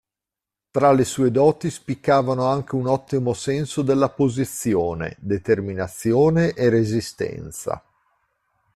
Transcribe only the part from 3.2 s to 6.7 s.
senso della posizione, determinazione, e